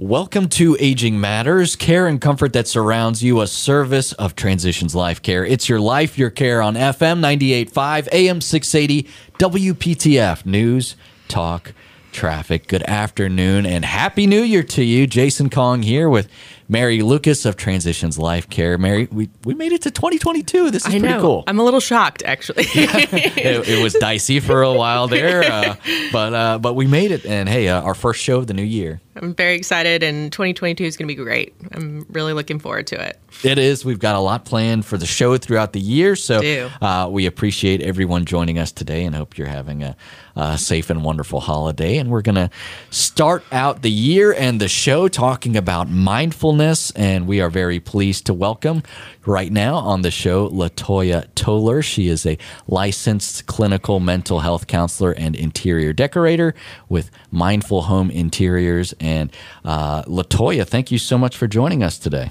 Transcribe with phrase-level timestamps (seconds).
[0.00, 5.20] Welcome to Aging Matters, care and comfort that surrounds you, a service of Transitions Life
[5.22, 5.44] Care.
[5.44, 9.08] It's your life, your care on FM 98.5, AM 680,
[9.40, 10.94] WPTF News,
[11.26, 11.72] Talk,
[12.12, 12.68] Traffic.
[12.68, 15.08] Good afternoon and Happy New Year to you.
[15.08, 16.28] Jason Kong here with
[16.68, 18.78] Mary Lucas of Transitions Life Care.
[18.78, 20.70] Mary, we, we made it to 2022.
[20.70, 21.20] This is I pretty know.
[21.20, 21.44] cool.
[21.48, 22.64] I'm a little shocked, actually.
[22.74, 25.74] it, it was dicey for a while there, uh,
[26.12, 27.26] but uh, but we made it.
[27.26, 29.00] And hey, uh, our first show of the new year.
[29.20, 31.54] I'm very excited, and 2022 is going to be great.
[31.72, 33.18] I'm really looking forward to it.
[33.42, 33.84] It is.
[33.84, 36.40] We've got a lot planned for the show throughout the year, so
[36.80, 39.96] uh, we appreciate everyone joining us today, and hope you're having a,
[40.36, 41.98] a safe and wonderful holiday.
[41.98, 42.50] And we're gonna
[42.90, 48.26] start out the year and the show talking about mindfulness, and we are very pleased
[48.26, 48.82] to welcome
[49.28, 51.82] right now on the show Latoya Toller.
[51.82, 56.54] She is a licensed clinical mental health counselor and interior decorator
[56.88, 58.94] with Mindful Home Interiors.
[58.98, 59.30] And
[59.64, 62.30] uh, Latoya, thank you so much for joining us today.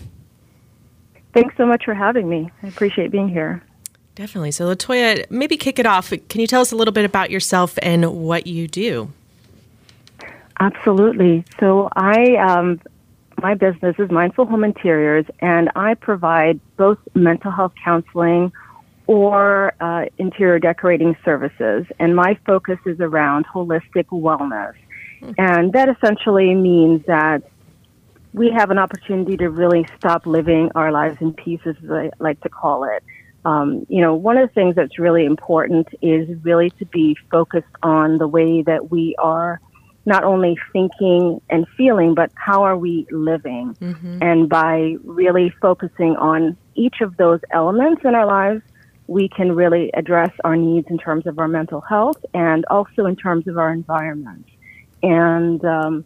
[1.34, 2.50] Thanks so much for having me.
[2.64, 3.62] I appreciate being here.
[4.16, 4.50] Definitely.
[4.50, 6.10] So, Latoya, maybe kick it off.
[6.10, 9.14] Can you tell us a little bit about yourself and what you do?
[10.60, 11.46] Absolutely.
[11.60, 12.82] So I, um,
[13.42, 18.52] my business is Mindful Home Interiors, and I provide both mental health counseling
[19.06, 21.86] or uh, interior decorating services.
[22.00, 24.74] And my focus is around holistic wellness,
[25.38, 27.44] and that essentially means that
[28.34, 32.42] we have an opportunity to really stop living our lives in pieces, as I like
[32.42, 33.04] to call it.
[33.46, 37.68] Um, you know, one of the things that's really important is really to be focused
[37.82, 39.62] on the way that we are
[40.08, 43.76] not only thinking and feeling, but how are we living?
[44.22, 48.62] And by really focusing on each of those elements in our lives,
[49.08, 53.18] we can really address our needs in terms of our mental health and also in
[53.18, 54.46] terms of our environment.
[55.04, 56.06] And um,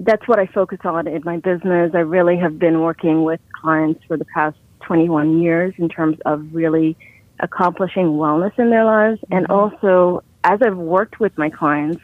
[0.00, 1.92] that's what I focus on in my business.
[1.94, 6.52] I really have been working with clients for the past 21 years in terms of
[6.52, 6.96] really
[7.38, 9.20] accomplishing wellness in their lives.
[9.30, 12.02] And also, as I've worked with my clients,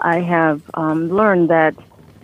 [0.00, 1.74] I have um, learned that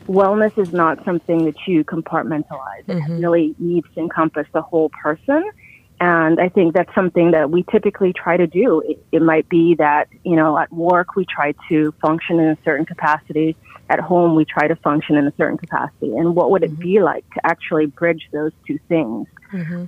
[0.07, 2.85] wellness is not something that you compartmentalize.
[2.89, 5.51] It really needs to encompass the whole person.
[5.99, 8.81] And I think that's something that we typically try to do.
[8.81, 12.59] It, it might be that, you know, at work we try to function in a
[12.65, 13.57] certain capacity.
[13.89, 16.15] At home we try to function in a certain capacity.
[16.17, 19.27] And what would it be like to actually bridge those two things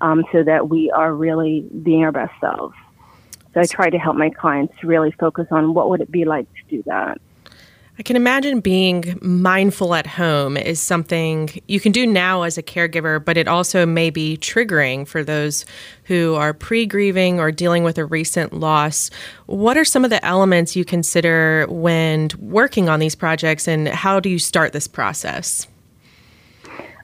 [0.01, 2.75] um, so that we are really being our best selves?
[3.53, 6.47] So I try to help my clients really focus on what would it be like
[6.55, 7.21] to do that.
[7.99, 12.63] I can imagine being mindful at home is something you can do now as a
[12.63, 15.67] caregiver, but it also may be triggering for those
[16.05, 19.11] who are pre grieving or dealing with a recent loss.
[19.47, 24.21] What are some of the elements you consider when working on these projects, and how
[24.21, 25.67] do you start this process?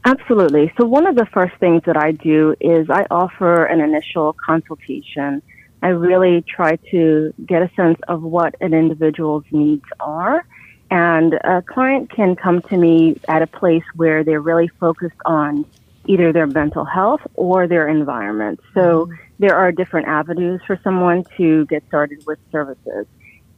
[0.04, 0.72] Absolutely.
[0.78, 5.42] So one of the first things that I do is I offer an initial consultation.
[5.82, 10.46] I really try to get a sense of what an individual's needs are.
[10.90, 15.64] And a client can come to me at a place where they're really focused on
[16.06, 18.60] either their mental health or their environment.
[18.74, 23.06] So there are different avenues for someone to get started with services.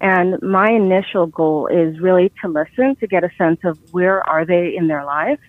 [0.00, 4.44] And my initial goal is really to listen to get a sense of where are
[4.44, 5.40] they in their life,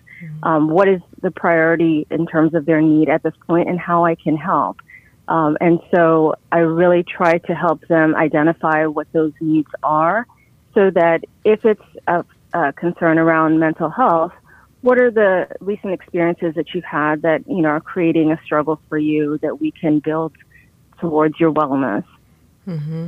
[0.42, 4.04] um, what is the priority in terms of their need at this point, and how
[4.04, 4.80] I can help.
[5.28, 10.26] Um, and so I really try to help them identify what those needs are
[10.78, 12.24] so that if it's a,
[12.54, 14.32] a concern around mental health,
[14.82, 18.80] what are the recent experiences that you've had that, you know, are creating a struggle
[18.88, 20.32] for you that we can build
[21.00, 22.04] towards your wellness?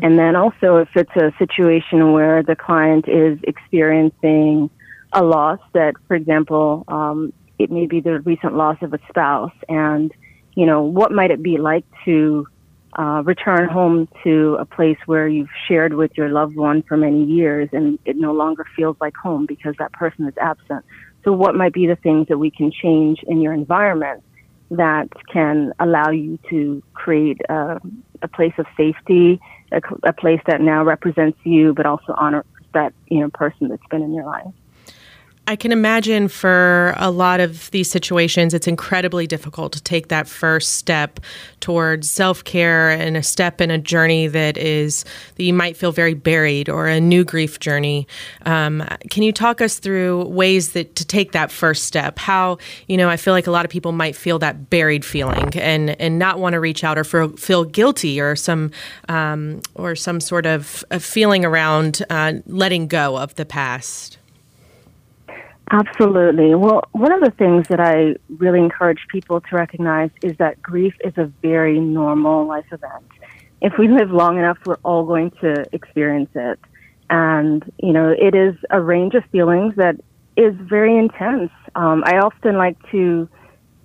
[0.03, 4.69] And then also, if it's a situation where the client is experiencing
[5.13, 9.55] a loss that, for example, um, it may be the recent loss of a spouse,
[9.69, 10.13] and
[10.57, 12.49] you know, what might it be like to
[12.99, 17.25] uh, return home to a place where you've shared with your loved one for many
[17.25, 20.85] years, and it no longer feels like home because that person is absent.
[21.25, 24.25] So, what might be the things that we can change in your environment
[24.71, 27.81] that can allow you to create a,
[28.23, 29.41] a place of safety,
[29.73, 33.87] a, a place that now represents you, but also honors that you know person that's
[33.91, 34.55] been in your life.
[35.47, 40.29] I can imagine for a lot of these situations, it's incredibly difficult to take that
[40.29, 41.19] first step
[41.59, 45.05] towards self care and a step in a journey that is
[45.35, 48.07] that you might feel very buried or a new grief journey.
[48.47, 52.19] Um, can you talk us through ways that to take that first step?
[52.19, 55.59] How you know I feel like a lot of people might feel that buried feeling
[55.59, 58.71] and and not want to reach out or feel, guilty or some
[59.09, 64.19] um, or some sort of, of feeling around uh, letting go of the past.
[65.71, 66.55] Absolutely.
[66.57, 70.95] Well, one of the things that I really encourage people to recognize is that grief
[71.05, 73.05] is a very normal life event.
[73.61, 76.59] If we live long enough, we're all going to experience it.
[77.09, 79.97] And, you know, it is a range of feelings that
[80.37, 81.53] is very intense.
[81.77, 83.29] Um, I often like to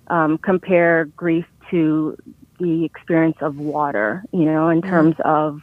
[0.08, 2.16] um, compare grief to
[2.58, 4.88] the experience of water, you know, in mm.
[4.88, 5.62] terms of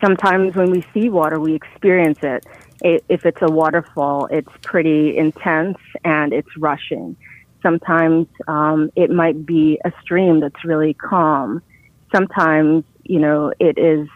[0.00, 2.44] sometimes when we see water, we experience it
[2.82, 7.16] it, if it's a waterfall, it's pretty intense and it's rushing.
[7.62, 11.62] Sometimes um, it might be a stream that's really calm.
[12.14, 14.08] Sometimes, you know, it is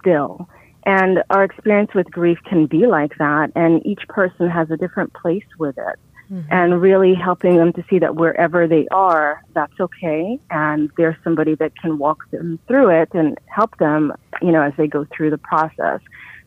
[0.00, 0.48] still.
[0.84, 5.12] And our experience with grief can be like that, and each person has a different
[5.14, 5.98] place with it.
[6.30, 6.52] Mm-hmm.
[6.52, 11.54] And really helping them to see that wherever they are, that's okay, and there's somebody
[11.56, 15.30] that can walk them through it and help them, you know, as they go through
[15.30, 16.00] the process.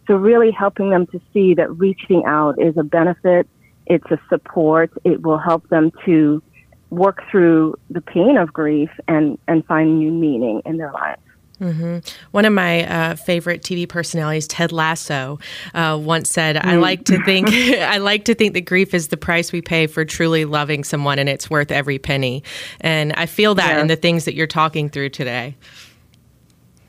[0.07, 3.47] So really helping them to see that reaching out is a benefit,
[3.85, 6.41] it's a support, it will help them to
[6.89, 11.21] work through the pain of grief and, and find new meaning in their lives.
[11.59, 11.99] Mm-hmm.
[12.31, 15.39] One of my uh, favorite TV personalities, Ted Lasso,
[15.73, 16.81] uh, once said, "I mm.
[16.81, 20.03] like to think I like to think that grief is the price we pay for
[20.03, 22.43] truly loving someone, and it's worth every penny."
[22.81, 23.81] And I feel that yeah.
[23.81, 25.55] in the things that you're talking through today.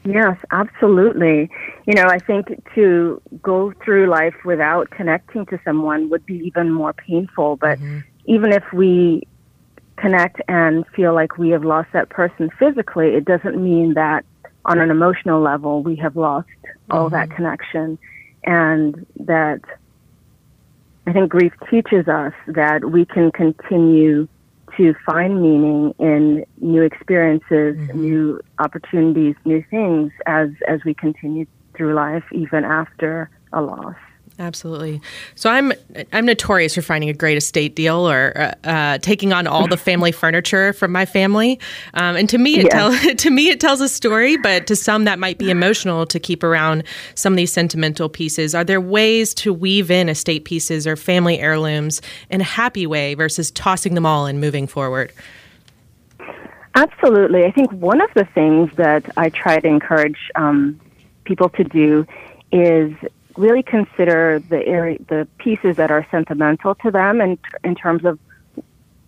[0.06, 1.50] Yes, absolutely.
[1.86, 6.70] You know, I think to go through life without connecting to someone would be even
[6.70, 7.56] more painful.
[7.56, 8.00] But mm-hmm.
[8.26, 9.26] even if we
[9.96, 14.24] connect and feel like we have lost that person physically, it doesn't mean that
[14.64, 16.92] on an emotional level we have lost mm-hmm.
[16.92, 17.98] all that connection.
[18.44, 19.60] And that
[21.08, 24.28] I think grief teaches us that we can continue
[24.76, 28.00] to find meaning in new experiences, mm-hmm.
[28.00, 31.46] new opportunities, new things as as we continue
[31.76, 33.96] through life, even after a loss.
[34.38, 35.00] Absolutely.
[35.34, 35.72] So I'm
[36.12, 39.78] I'm notorious for finding a great estate deal or uh, uh, taking on all the
[39.78, 41.58] family furniture from my family.
[41.94, 45.04] Um, and to me, it tells to me it tells a story, but to some
[45.04, 46.84] that might be emotional to keep around
[47.14, 48.54] some of these sentimental pieces.
[48.54, 53.14] Are there ways to weave in estate pieces or family heirlooms in a happy way
[53.14, 55.12] versus tossing them all and moving forward?
[56.74, 57.46] Absolutely.
[57.46, 60.78] I think one of the things that I try to encourage um,
[61.24, 62.06] people to do
[62.52, 62.92] is
[63.36, 68.18] really consider the area, the pieces that are sentimental to them, and in terms of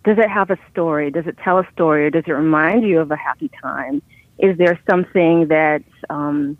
[0.03, 1.11] does it have a story?
[1.11, 2.05] Does it tell a story?
[2.05, 4.01] Or does it remind you of a happy time?
[4.37, 6.57] Is there something that um,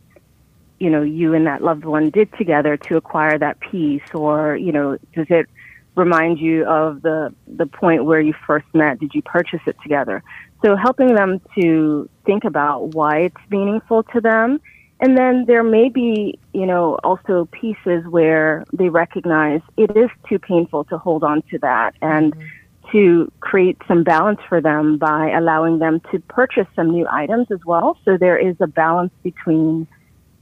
[0.80, 4.72] you know you and that loved one did together to acquire that piece, or you
[4.72, 5.48] know, does it
[5.96, 9.00] remind you of the the point where you first met?
[9.00, 10.24] Did you purchase it together?
[10.64, 14.60] So helping them to think about why it's meaningful to them
[15.02, 20.40] and then there may be, you know, also pieces where they recognize it is too
[20.40, 22.92] painful to hold on to that and mm-hmm.
[22.92, 27.64] to create some balance for them by allowing them to purchase some new items as
[27.66, 27.98] well.
[28.04, 29.88] So there is a balance between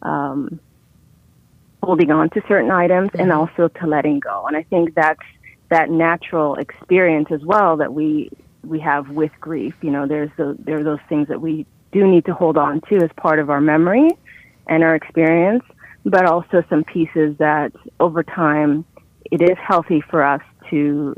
[0.01, 0.59] um,
[1.83, 3.21] holding on to certain items mm-hmm.
[3.21, 4.45] and also to letting go.
[4.47, 5.21] And I think that's
[5.69, 8.31] that natural experience as well that we
[8.63, 9.75] we have with grief.
[9.81, 12.81] You know, there's the, there are those things that we do need to hold on
[12.89, 14.09] to as part of our memory
[14.69, 15.63] and our experience,
[16.05, 18.85] but also some pieces that over time
[19.31, 21.15] it is healthy for us to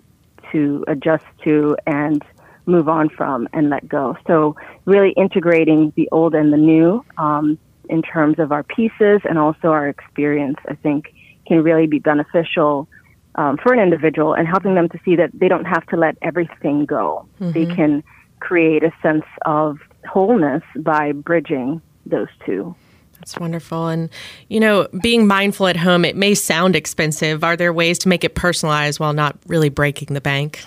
[0.52, 2.24] to adjust to and
[2.66, 4.16] move on from and let go.
[4.28, 7.58] So really integrating the old and the new um,
[7.90, 11.14] in terms of our pieces and also our experience, I think
[11.48, 12.88] can really be beneficial
[13.36, 16.18] um, for an individual and helping them to see that they don't have to let
[16.22, 17.28] everything go.
[17.40, 17.52] Mm-hmm.
[17.52, 18.04] They can
[18.40, 22.76] create a sense of wholeness by bridging those two.
[23.20, 23.88] That's wonderful.
[23.88, 24.10] And,
[24.48, 27.44] you know, being mindful at home, it may sound expensive.
[27.44, 30.64] Are there ways to make it personalized while not really breaking the bank?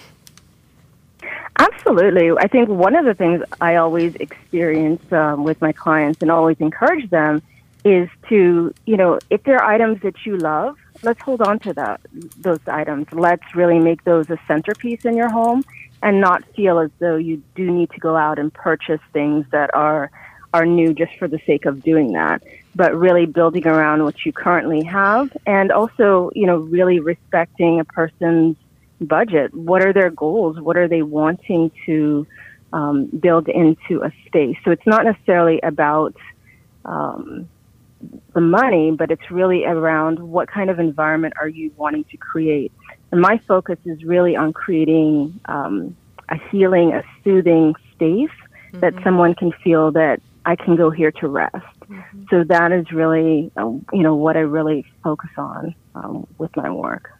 [1.59, 2.31] Absolutely.
[2.39, 6.57] I think one of the things I always experience um, with my clients and always
[6.61, 7.43] encourage them
[7.85, 11.73] is to, you know, if there are items that you love, let's hold on to
[11.75, 12.01] that,
[12.39, 13.07] those items.
[13.13, 15.65] Let's really make those a centerpiece in your home
[16.03, 19.75] and not feel as though you do need to go out and purchase things that
[19.75, 20.11] are
[20.53, 22.43] are new just for the sake of doing that,
[22.75, 27.85] but really building around what you currently have and also, you know, really respecting a
[27.85, 28.57] person's
[29.01, 29.55] budget.
[29.55, 30.61] What are their goals?
[30.61, 32.27] What are they wanting to
[32.73, 34.57] um, build into a space?
[34.65, 36.15] So it's not necessarily about
[36.85, 37.49] um,
[38.35, 42.73] the money, but it's really around what kind of environment are you wanting to create.
[43.11, 45.97] And my focus is really on creating um,
[46.29, 48.81] a healing, a soothing space mm-hmm.
[48.81, 51.57] that someone can feel that I can go here to rest.
[51.89, 52.25] Mm-hmm.
[52.31, 56.71] So that is really, uh, you know, what I really focus on um, with my
[56.71, 57.11] work.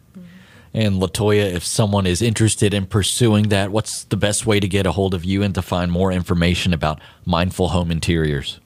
[0.73, 4.87] And Latoya, if someone is interested in pursuing that, what's the best way to get
[4.87, 8.59] a hold of you and to find more information about mindful home interiors?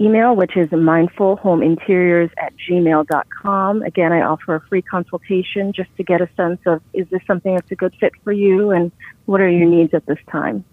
[0.00, 3.82] email, which is mindfulhomeinteriors at gmail.com.
[3.82, 7.54] Again, I offer a free consultation just to get a sense of is this something
[7.54, 8.92] that's a good fit for you and
[9.26, 10.64] what are your needs at this time.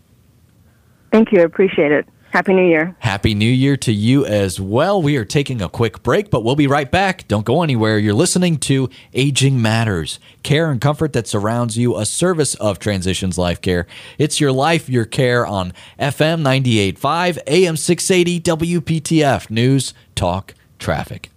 [1.13, 1.41] Thank you.
[1.41, 2.07] I appreciate it.
[2.31, 2.95] Happy New Year.
[3.01, 5.03] Happy New Year to you as well.
[5.03, 7.27] We are taking a quick break, but we'll be right back.
[7.27, 7.99] Don't go anywhere.
[7.99, 13.37] You're listening to Aging Matters, care and comfort that surrounds you, a service of Transitions
[13.37, 13.89] Life Care.
[14.17, 21.31] It's your life, your care on FM 98.5, AM 680, WPTF, News, Talk, Traffic.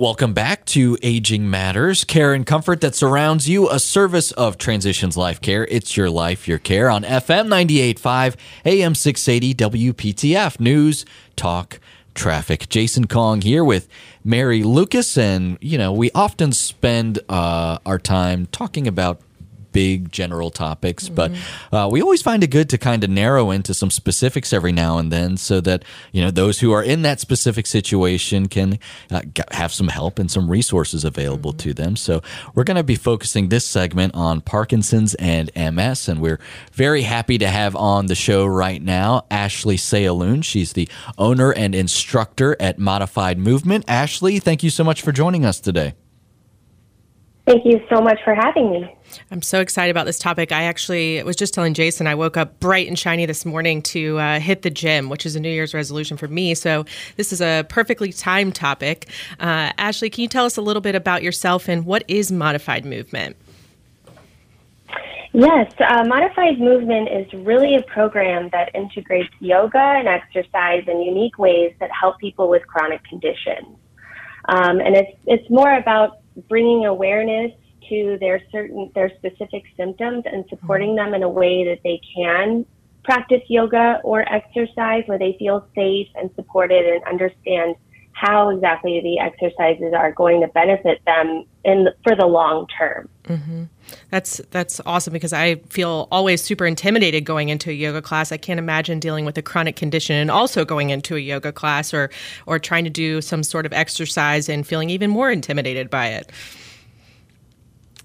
[0.00, 5.16] Welcome back to Aging Matters, care and comfort that surrounds you, a service of Transitions
[5.16, 5.66] Life Care.
[5.66, 11.80] It's your life, your care on FM 98.5, AM 680, WPTF, News, Talk,
[12.14, 12.68] Traffic.
[12.68, 13.88] Jason Kong here with
[14.22, 19.20] Mary Lucas, and you know, we often spend uh, our time talking about
[19.72, 21.14] big general topics, mm-hmm.
[21.14, 21.32] but
[21.76, 24.98] uh, we always find it good to kind of narrow into some specifics every now
[24.98, 28.78] and then so that, you know, those who are in that specific situation can
[29.10, 29.22] uh,
[29.52, 31.68] have some help and some resources available mm-hmm.
[31.68, 31.96] to them.
[31.96, 32.22] So
[32.54, 36.40] we're going to be focusing this segment on Parkinson's and MS, and we're
[36.72, 40.44] very happy to have on the show right now Ashley Sayaloon.
[40.44, 43.84] She's the owner and instructor at Modified Movement.
[43.88, 45.94] Ashley, thank you so much for joining us today.
[47.48, 48.94] Thank you so much for having me.
[49.30, 50.52] I'm so excited about this topic.
[50.52, 54.18] I actually was just telling Jason I woke up bright and shiny this morning to
[54.18, 56.54] uh, hit the gym, which is a New Year's resolution for me.
[56.54, 56.84] So
[57.16, 59.08] this is a perfectly timed topic.
[59.40, 62.84] Uh, Ashley, can you tell us a little bit about yourself and what is modified
[62.84, 63.34] movement?
[65.32, 71.38] Yes, uh, modified movement is really a program that integrates yoga and exercise in unique
[71.38, 73.74] ways that help people with chronic conditions.
[74.50, 77.52] Um, and it's it's more about bringing awareness
[77.88, 81.12] to their certain their specific symptoms and supporting mm-hmm.
[81.12, 82.66] them in a way that they can
[83.04, 87.74] practice yoga or exercise where they feel safe and supported and understand
[88.18, 93.08] how exactly the exercises are going to benefit them in the, for the long term.
[93.24, 93.64] Mm-hmm.
[94.10, 98.32] That's that's awesome because I feel always super intimidated going into a yoga class.
[98.32, 101.94] I can't imagine dealing with a chronic condition and also going into a yoga class
[101.94, 102.10] or
[102.46, 106.30] or trying to do some sort of exercise and feeling even more intimidated by it.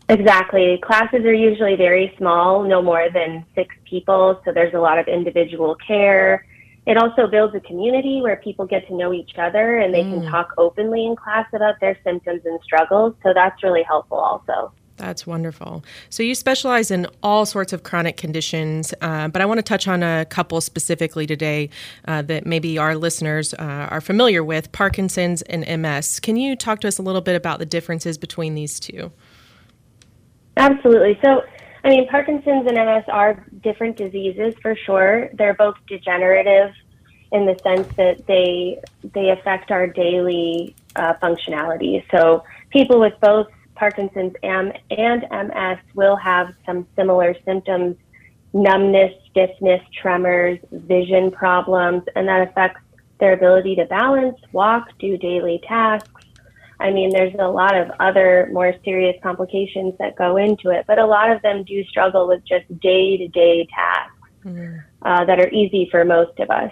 [0.09, 0.79] Exactly.
[0.83, 5.07] Classes are usually very small, no more than six people, so there's a lot of
[5.07, 6.45] individual care.
[6.85, 10.21] It also builds a community where people get to know each other and they mm.
[10.21, 14.73] can talk openly in class about their symptoms and struggles, so that's really helpful also.
[14.97, 15.83] That's wonderful.
[16.09, 19.87] So you specialize in all sorts of chronic conditions, uh, but I want to touch
[19.87, 21.69] on a couple specifically today
[22.05, 26.19] uh, that maybe our listeners uh, are familiar with Parkinson's and MS.
[26.19, 29.11] Can you talk to us a little bit about the differences between these two?
[30.57, 31.17] Absolutely.
[31.23, 31.41] So,
[31.83, 35.29] I mean, Parkinson's and MS are different diseases for sure.
[35.33, 36.73] They're both degenerative
[37.31, 38.79] in the sense that they
[39.13, 42.03] they affect our daily uh, functionality.
[42.11, 47.97] So, people with both Parkinson's and, and MS will have some similar symptoms:
[48.53, 52.79] numbness, stiffness, tremors, vision problems, and that affects
[53.19, 56.12] their ability to balance, walk, do daily tasks
[56.83, 60.99] I mean, there's a lot of other more serious complications that go into it, but
[60.99, 64.13] a lot of them do struggle with just day to day tasks
[64.43, 64.79] mm-hmm.
[65.01, 66.71] uh, that are easy for most of us.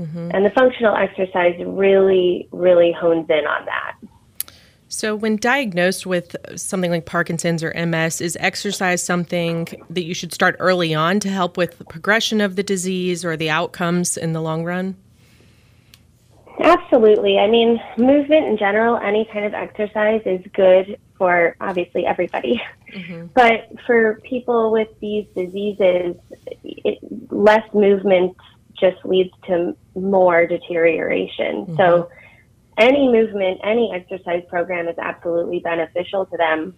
[0.00, 0.30] Mm-hmm.
[0.34, 3.94] And the functional exercise really, really hones in on that.
[4.88, 10.32] So, when diagnosed with something like Parkinson's or MS, is exercise something that you should
[10.32, 14.32] start early on to help with the progression of the disease or the outcomes in
[14.32, 14.96] the long run?
[16.60, 17.38] Absolutely.
[17.38, 22.62] I mean, movement in general, any kind of exercise is good for obviously everybody.
[22.92, 23.26] Mm-hmm.
[23.34, 26.16] But for people with these diseases,
[26.64, 26.98] it,
[27.30, 28.36] less movement
[28.78, 31.66] just leads to more deterioration.
[31.66, 31.76] Mm-hmm.
[31.76, 32.10] So,
[32.78, 36.74] any movement, any exercise program is absolutely beneficial to them.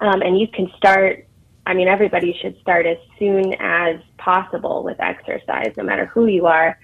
[0.00, 1.28] Um, and you can start,
[1.66, 6.46] I mean, everybody should start as soon as possible with exercise, no matter who you
[6.46, 6.78] are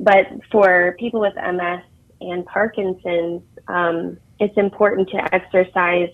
[0.00, 1.82] but for people with MS
[2.20, 6.10] and Parkinson's, um, it's important to exercise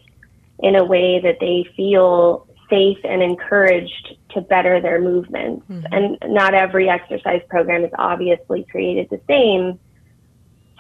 [0.60, 5.66] in a way that they feel safe and encouraged to better their movements.
[5.68, 5.92] Mm-hmm.
[5.92, 9.78] And not every exercise program is obviously created the same.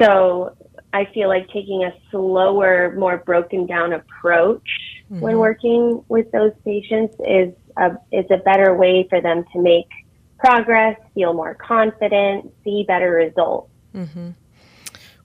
[0.00, 0.56] So
[0.92, 4.68] I feel like taking a slower, more broken down approach
[5.10, 5.20] mm-hmm.
[5.20, 9.88] when working with those patients is a, is a better way for them to make
[10.40, 13.70] progress, feel more confident, see better results.
[13.94, 14.30] Mm-hmm.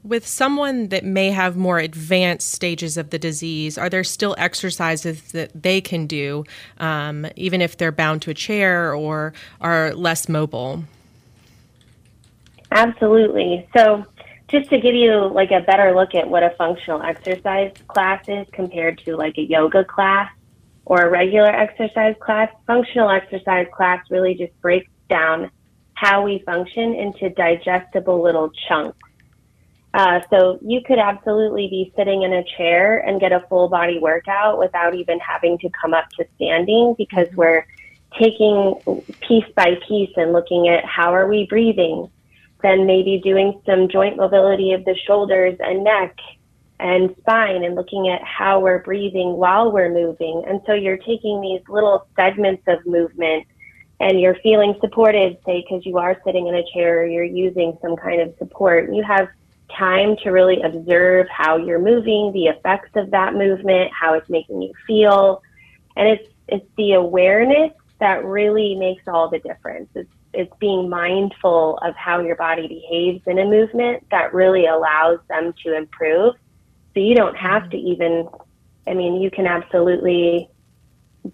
[0.04, 5.32] With someone that may have more advanced stages of the disease, are there still exercises
[5.32, 6.44] that they can do,
[6.78, 10.84] um, even if they're bound to a chair or are less mobile?
[12.72, 13.68] Absolutely.
[13.76, 14.06] So,
[14.48, 18.46] just to give you like a better look at what a functional exercise class is
[18.52, 20.32] compared to like a yoga class
[20.86, 25.52] or a regular exercise class, functional exercise class really just breaks down
[25.96, 28.98] how we function into digestible little chunks.
[29.94, 33.98] Uh, so you could absolutely be sitting in a chair and get a full body
[33.98, 37.66] workout without even having to come up to standing because we're
[38.20, 38.76] taking
[39.22, 42.10] piece by piece and looking at how are we breathing,
[42.62, 46.18] then maybe doing some joint mobility of the shoulders and neck
[46.80, 50.44] and spine and looking at how we're breathing while we're moving.
[50.46, 53.46] And so you're taking these little segments of movement
[54.00, 57.78] and you're feeling supported, say, because you are sitting in a chair or you're using
[57.82, 58.94] some kind of support.
[58.94, 59.30] You have
[59.76, 64.62] time to really observe how you're moving, the effects of that movement, how it's making
[64.62, 65.42] you feel.
[65.96, 69.90] And it's, it's the awareness that really makes all the difference.
[69.96, 75.20] It's, it's being mindful of how your body behaves in a movement that really allows
[75.30, 76.36] them to improve.
[76.94, 77.72] So you don't have mm-hmm.
[77.72, 78.28] to even,
[78.86, 80.50] I mean, you can absolutely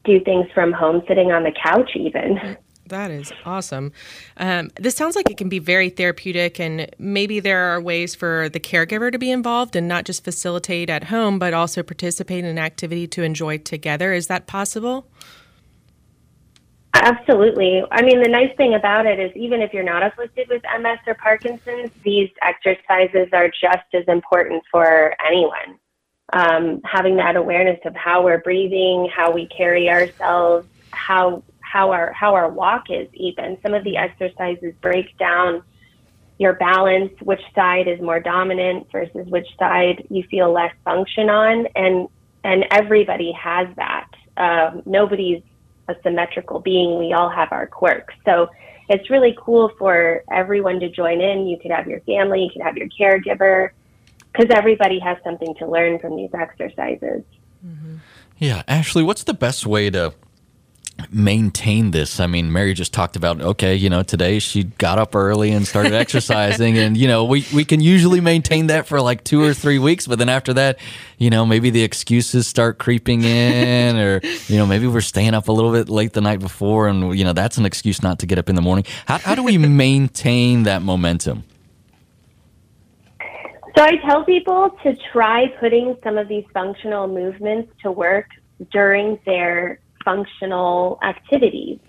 [0.04, 2.58] do things from home sitting on the couch even.
[2.92, 3.94] That is awesome.
[4.36, 8.50] Um, this sounds like it can be very therapeutic, and maybe there are ways for
[8.50, 12.46] the caregiver to be involved and not just facilitate at home, but also participate in
[12.46, 14.12] an activity to enjoy together.
[14.12, 15.08] Is that possible?
[16.94, 17.82] Absolutely.
[17.92, 21.00] I mean, the nice thing about it is even if you're not afflicted with MS
[21.08, 25.80] or Parkinson's, these exercises are just as important for anyone.
[26.34, 32.12] Um, having that awareness of how we're breathing, how we carry ourselves, how how our
[32.14, 33.58] how our walk is even.
[33.62, 35.64] Some of the exercises break down
[36.38, 41.68] your balance, which side is more dominant versus which side you feel less function on,
[41.76, 42.08] and
[42.44, 44.08] and everybody has that.
[44.38, 45.44] Um, nobody's
[45.88, 46.98] a symmetrical being.
[46.98, 48.14] We all have our quirks.
[48.26, 48.50] So
[48.90, 51.48] it's really cool for everyone to join in.
[51.48, 53.70] You could have your family, you could have your caregiver,
[54.32, 57.24] because everybody has something to learn from these exercises.
[57.66, 57.98] Mm-hmm.
[58.38, 60.14] Yeah, Ashley, what's the best way to
[61.12, 62.20] maintain this?
[62.20, 65.68] I mean, Mary just talked about okay, you know, today she got up early and
[65.68, 69.54] started exercising, and you know, we we can usually maintain that for like two or
[69.54, 70.80] three weeks, but then after that,
[71.18, 75.48] you know, maybe the excuses start creeping in, or you know, maybe we're staying up
[75.48, 78.26] a little bit late the night before, and you know, that's an excuse not to
[78.26, 78.86] get up in the morning.
[79.06, 81.44] How how do we maintain that momentum?
[83.76, 88.28] So I tell people to try putting some of these functional movements to work
[88.72, 91.80] during their functional activities.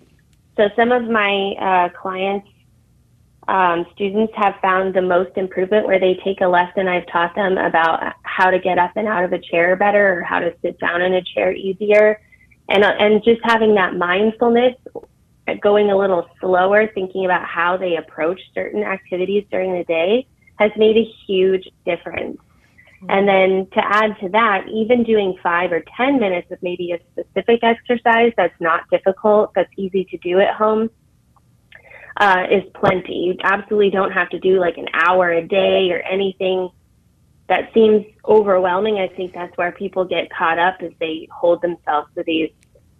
[0.56, 2.48] So some of my uh, clients,
[3.48, 7.58] um, students have found the most improvement where they take a lesson I've taught them
[7.58, 10.78] about how to get up and out of a chair better or how to sit
[10.78, 12.20] down in a chair easier.
[12.68, 14.74] And, uh, and just having that mindfulness,
[15.60, 20.28] going a little slower, thinking about how they approach certain activities during the day
[20.62, 22.38] has made a huge difference.
[23.08, 27.00] And then to add to that, even doing five or 10 minutes of maybe a
[27.10, 30.88] specific exercise that's not difficult, that's easy to do at home,
[32.18, 33.14] uh, is plenty.
[33.14, 36.70] You absolutely don't have to do like an hour a day or anything
[37.48, 38.98] that seems overwhelming.
[38.98, 42.50] I think that's where people get caught up is they hold themselves to these,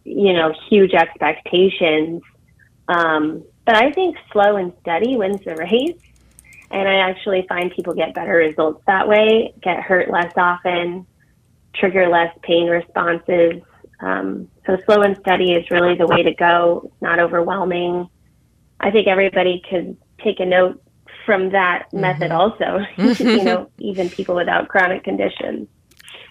[0.05, 2.23] you know, huge expectations.
[2.89, 6.01] Um, but I think slow and steady wins the race.
[6.73, 11.07] And I actually find people get better results that way, get hurt less often,
[11.75, 13.63] trigger less pain responses.
[14.01, 16.83] Um, so slow and steady is really the way to go.
[16.87, 18.09] It's not overwhelming.
[18.81, 20.83] I think everybody could take a note
[21.27, 22.01] from that mm-hmm.
[22.01, 22.81] method also,
[23.23, 25.69] you know, even people without chronic conditions.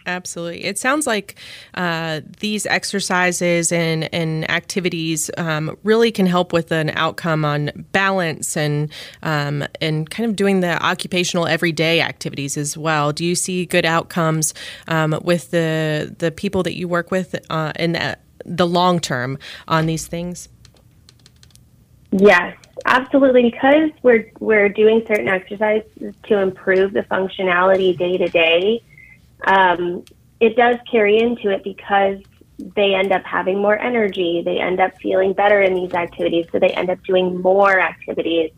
[0.05, 0.63] Absolutely.
[0.63, 1.35] It sounds like
[1.75, 8.57] uh, these exercises and, and activities um, really can help with an outcome on balance
[8.57, 13.11] and um, and kind of doing the occupational everyday activities as well.
[13.13, 14.53] Do you see good outcomes
[14.87, 19.37] um, with the the people that you work with uh, in the, the long term
[19.67, 20.49] on these things?
[22.11, 23.43] Yes, absolutely.
[23.43, 28.81] Because we're we're doing certain exercises to improve the functionality day to day
[29.45, 30.03] um,
[30.39, 32.17] it does carry into it because
[32.75, 34.41] they end up having more energy.
[34.43, 36.45] They end up feeling better in these activities.
[36.51, 38.51] So they end up doing more activities.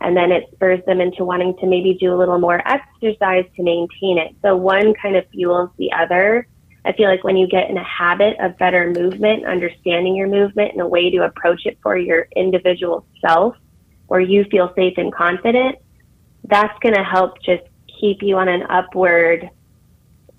[0.00, 3.62] And then it spurs them into wanting to maybe do a little more exercise to
[3.62, 4.36] maintain it.
[4.42, 6.46] So one kind of fuels the other.
[6.84, 10.72] I feel like when you get in a habit of better movement, understanding your movement
[10.72, 13.56] and a way to approach it for your individual self,
[14.06, 15.76] where you feel safe and confident,
[16.44, 17.64] that's going to help just
[18.00, 19.50] keep you on an upward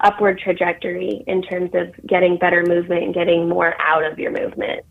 [0.01, 4.85] upward trajectory in terms of getting better movement and getting more out of your movement.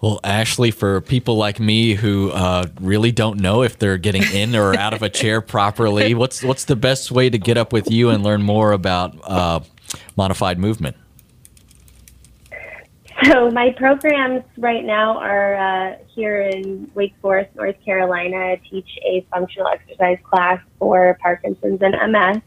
[0.00, 4.54] Well, Ashley, for people like me who uh, really don't know if they're getting in
[4.54, 7.90] or out of a chair properly, what's what's the best way to get up with
[7.90, 9.60] you and learn more about uh,
[10.16, 10.96] modified movement?
[13.24, 18.36] So my programs right now are uh, here in Wake Forest, North Carolina.
[18.36, 22.42] I teach a functional exercise class for Parkinson's and MS.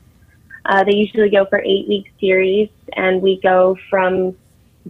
[0.70, 4.38] Uh, they usually go for eight week series, and we go from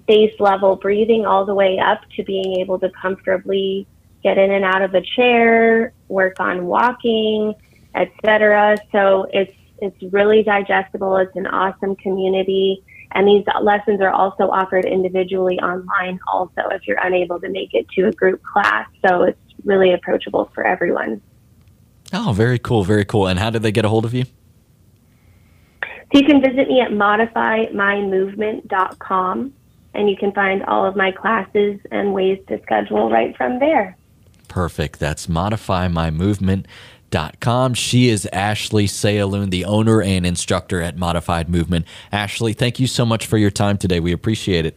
[0.08, 3.88] base level breathing all the way up to being able to comfortably
[4.22, 7.56] get in and out of a chair, work on walking,
[7.96, 8.76] etc.
[8.92, 11.16] So it's it's really digestible.
[11.16, 12.84] It's an awesome community.
[13.14, 17.88] And these lessons are also offered individually online also if you're unable to make it
[17.92, 18.90] to a group class.
[19.08, 21.22] So it's really approachable for everyone.
[22.12, 23.28] Oh, very cool, very cool.
[23.28, 24.26] And how did they get a hold of you?
[26.12, 29.54] So you can visit me at modifymymovement.com
[29.94, 33.96] and you can find all of my classes and ways to schedule right from there.
[34.48, 35.00] Perfect.
[35.00, 37.74] That's modifymymovement.com.
[37.76, 41.86] She is Ashley Sayaloon, the owner and instructor at Modified Movement.
[42.12, 44.00] Ashley, thank you so much for your time today.
[44.00, 44.76] We appreciate it.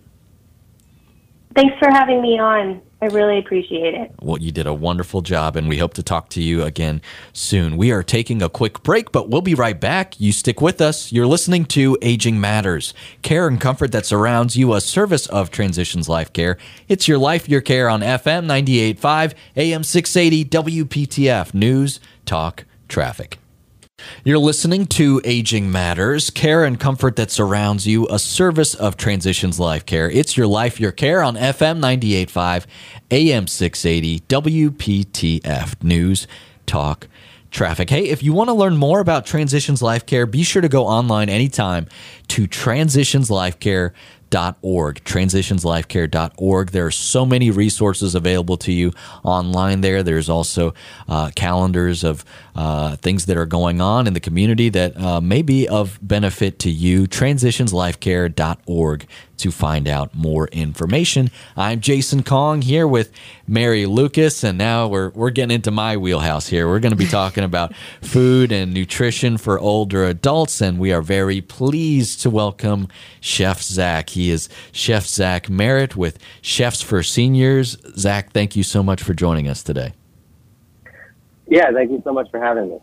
[1.54, 2.80] Thanks for having me on.
[3.02, 4.12] I really appreciate it.
[4.22, 7.76] Well, you did a wonderful job, and we hope to talk to you again soon.
[7.76, 10.20] We are taking a quick break, but we'll be right back.
[10.20, 11.10] You stick with us.
[11.10, 16.08] You're listening to Aging Matters, care and comfort that surrounds you, a service of Transitions
[16.08, 16.58] Life Care.
[16.86, 23.41] It's your life, your care on FM 98.5, AM 680, WPTF News, Talk, Traffic.
[24.24, 29.58] You're listening to Aging Matters, care and comfort that surrounds you, a service of Transitions
[29.58, 30.10] Life Care.
[30.10, 32.66] It's your life, your care on FM 98.5,
[33.10, 36.26] AM 680, WPTF News,
[36.66, 37.08] Talk,
[37.50, 37.90] Traffic.
[37.90, 40.86] Hey, if you want to learn more about Transitions Life Care, be sure to go
[40.86, 41.86] online anytime
[42.28, 43.92] to transitionslifecare.com
[44.32, 46.70] transitionslifecare.org, transitionslifecare.org.
[46.70, 48.92] There are so many resources available to you
[49.22, 50.02] online there.
[50.02, 50.74] There's also
[51.08, 55.42] uh, calendars of uh, things that are going on in the community that uh, may
[55.42, 57.06] be of benefit to you.
[57.06, 59.06] Transitionslifecare.org
[59.42, 61.28] to find out more information.
[61.56, 63.10] I'm Jason Kong here with
[63.48, 66.68] Mary Lucas, and now we're, we're getting into my wheelhouse here.
[66.68, 71.02] We're going to be talking about food and nutrition for older adults, and we are
[71.02, 72.86] very pleased to welcome
[73.20, 74.10] Chef Zach.
[74.10, 77.76] He is Chef Zach Merritt with Chefs for Seniors.
[77.98, 79.92] Zach, thank you so much for joining us today.
[81.48, 82.78] Yeah, thank you so much for having me.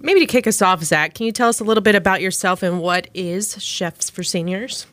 [0.00, 2.64] Maybe to kick us off, Zach, can you tell us a little bit about yourself
[2.64, 4.86] and what is Chefs for Seniors?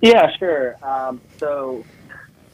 [0.00, 0.76] Yeah, sure.
[0.82, 1.84] Um, so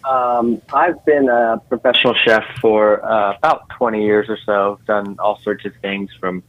[0.09, 4.79] um, I've been a professional chef for uh, about 20 years or so.
[4.87, 6.43] Done all sorts of things from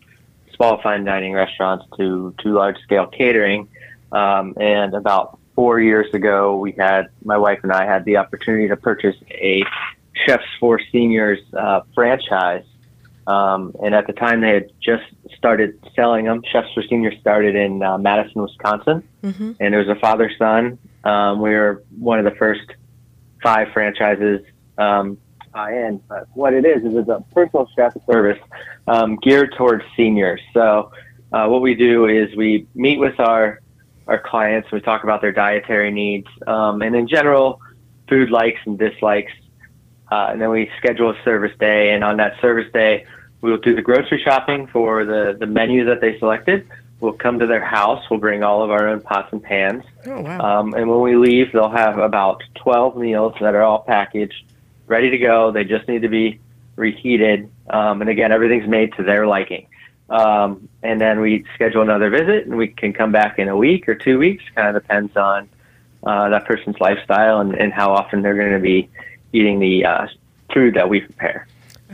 [0.56, 3.68] small fine dining restaurants to, to large scale catering.
[4.12, 8.68] Um, and about four years ago, we had my wife and I had the opportunity
[8.68, 9.64] to purchase a
[10.26, 12.66] Chefs for Seniors uh, franchise.
[13.26, 15.04] Um, and at the time, they had just
[15.38, 16.42] started selling them.
[16.52, 19.52] Chefs for Seniors started in uh, Madison, Wisconsin, mm-hmm.
[19.60, 20.78] and it was a father son.
[21.04, 22.64] Um, we were one of the first
[23.42, 24.42] five franchises
[24.78, 25.18] um,
[25.56, 26.02] in.
[26.08, 28.40] But what it is is it's a personal chef service
[28.88, 30.42] um, geared towards seniors.
[30.54, 30.92] So
[31.32, 33.60] uh, what we do is we meet with our
[34.08, 34.70] our clients.
[34.72, 37.62] We talk about their dietary needs, um, and in general,
[38.10, 39.32] food likes and dislikes.
[40.12, 43.06] Uh, and then we schedule a service day, and on that service day,
[43.44, 46.66] we will do the grocery shopping for the, the menu that they selected.
[47.02, 48.02] We'll come to their house.
[48.10, 49.84] We'll bring all of our own pots and pans.
[50.06, 50.40] Oh, wow.
[50.40, 54.46] Um, and when we leave, they'll have about 12 meals that are all packaged,
[54.88, 55.52] ready to go.
[55.52, 56.40] They just need to be
[56.78, 57.52] reheated.
[57.70, 59.68] Um, and again, everything's made to their liking.
[60.10, 63.90] Um, and then we schedule another visit, and we can come back in a week
[63.90, 64.46] or two weeks.
[64.56, 65.50] Kind of depends on
[66.04, 68.90] uh, that person's lifestyle and, and how often they're going to be
[69.34, 70.08] eating the uh,
[70.54, 71.46] food that we prepare.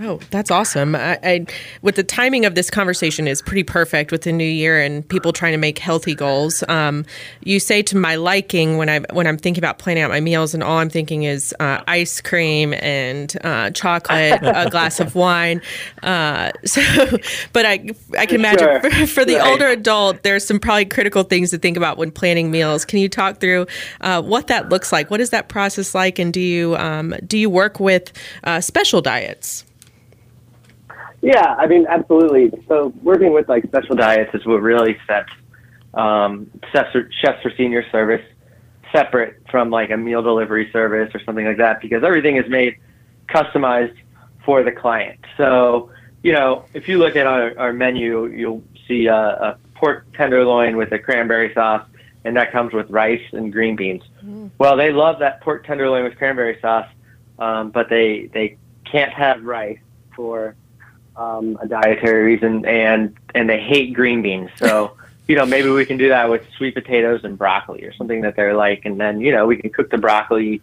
[0.01, 0.95] Oh, that's awesome!
[0.95, 1.45] I, I,
[1.81, 5.33] with the timing of this conversation is pretty perfect with the new year and people
[5.33, 6.63] trying to make healthy goals.
[6.69, 7.05] Um,
[7.43, 10.53] you say to my liking when I when I'm thinking about planning out my meals,
[10.53, 15.61] and all I'm thinking is uh, ice cream and uh, chocolate, a glass of wine.
[16.01, 16.81] Uh, so,
[17.51, 18.81] but I I can imagine sure.
[18.81, 19.51] for, for, the right.
[19.51, 22.85] older adult, there's some probably critical things to think about when planning meals.
[22.85, 23.67] Can you talk through
[23.99, 25.11] uh, what that looks like?
[25.11, 28.13] What is that process like, and do you um, do you work with
[28.45, 29.65] uh, special diets?
[31.21, 32.51] Yeah, I mean, absolutely.
[32.67, 35.29] So working with like special diets is what really sets
[35.93, 38.25] um, chefs, for, chefs for senior service
[38.91, 42.77] separate from like a meal delivery service or something like that because everything is made
[43.27, 43.95] customized
[44.45, 45.19] for the client.
[45.37, 45.91] So,
[46.23, 50.75] you know, if you look at our, our menu, you'll see a, a pork tenderloin
[50.75, 51.87] with a cranberry sauce,
[52.25, 54.03] and that comes with rice and green beans.
[54.23, 54.49] Mm.
[54.57, 56.87] Well, they love that pork tenderloin with cranberry sauce,
[57.37, 59.79] um, but they they can't have rice
[60.15, 60.55] for
[61.19, 64.49] um, a dietary reason, and and they hate green beans.
[64.55, 68.21] So you know maybe we can do that with sweet potatoes and broccoli or something
[68.21, 70.61] that they're like, and then you know we can cook the broccoli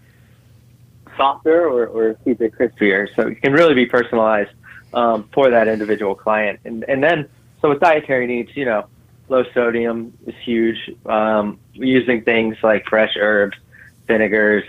[1.17, 3.09] softer or, or keep it crispier.
[3.15, 4.51] So it can really be personalized
[4.93, 6.61] um, for that individual client.
[6.65, 7.29] And and then
[7.61, 8.87] so with dietary needs, you know,
[9.29, 10.91] low sodium is huge.
[11.05, 13.59] Um, using things like fresh herbs,
[14.07, 14.65] vinegars,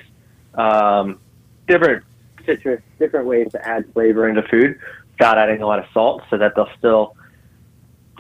[0.56, 1.20] um,
[1.66, 2.04] different
[2.46, 4.80] citrus, different ways to add flavor into food
[5.18, 7.16] without adding a lot of salt, so that they'll still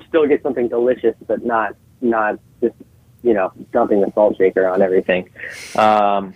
[0.07, 2.75] still get something delicious, but not not just
[3.23, 5.29] you know dumping the salt shaker on everything,
[5.75, 6.33] um,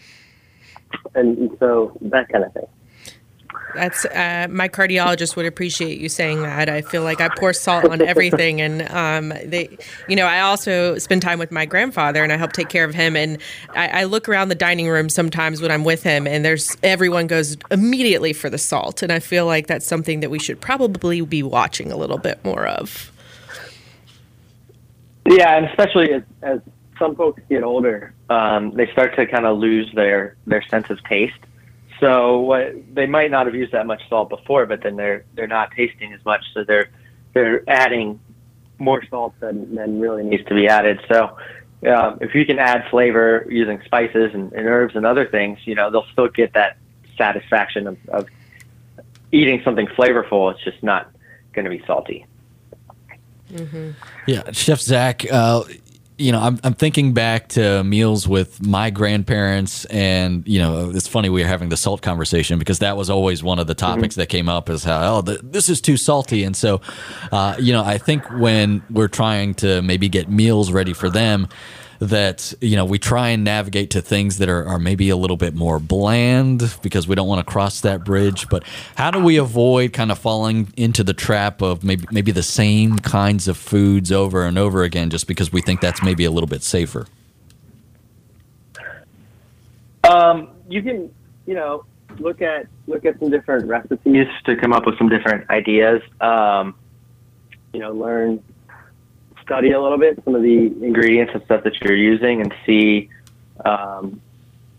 [1.16, 2.68] and so that kind of thing.
[3.74, 6.70] That's uh, my cardiologist would appreciate you saying that.
[6.70, 10.98] I feel like I pour salt on everything, and um, they, you know, I also
[10.98, 13.16] spend time with my grandfather, and I help take care of him.
[13.16, 13.38] And
[13.76, 17.28] I, I, look around the dining room sometimes when I'm with him, and there's everyone
[17.28, 21.22] goes immediately for the salt, and I feel like that's something that we should probably
[21.22, 23.12] be watching a little bit more of.
[25.26, 26.60] Yeah, and especially as, as
[27.00, 31.02] some folks get older, um, they start to kind of lose their their sense of
[31.06, 31.38] taste
[32.02, 35.48] so what they might not have used that much salt before, but then they're they're
[35.48, 36.90] not tasting as much, so they're
[37.34, 38.20] they're adding
[38.80, 41.00] more salt than than really needs to be added.
[41.08, 41.38] So
[41.88, 45.76] um, if you can add flavor using spices and, and, herbs and other things, you
[45.76, 46.78] know they'll still get that
[47.18, 48.28] satisfaction of, of
[49.32, 50.52] eating something flavorful.
[50.52, 51.12] It's just not
[51.54, 52.26] going to be salty.
[53.52, 53.92] Mm-hmm.
[54.26, 55.66] Yeah, Chef Zach, uh,
[56.22, 61.08] you know, I'm, I'm thinking back to meals with my grandparents, and you know, it's
[61.08, 64.14] funny we are having the salt conversation because that was always one of the topics
[64.14, 64.22] mm-hmm.
[64.22, 66.82] that came up is how oh the, this is too salty, and so,
[67.32, 71.48] uh, you know, I think when we're trying to maybe get meals ready for them,
[72.02, 75.38] that you know we try and navigate to things that are, are maybe a little
[75.38, 78.50] bit more bland because we don't want to cross that bridge.
[78.50, 78.64] But
[78.96, 82.98] how do we avoid kind of falling into the trap of maybe maybe the same
[82.98, 86.50] kinds of foods over and over again just because we think that's maybe a little
[86.50, 87.06] bit safer?
[90.04, 91.14] Um, you can
[91.46, 91.86] you know
[92.18, 96.02] look at look at some different recipes to come up with some different ideas.
[96.20, 96.74] Um,
[97.74, 98.44] you know learn
[99.44, 103.10] study a little bit some of the ingredients and stuff that you're using and see
[103.66, 104.22] um,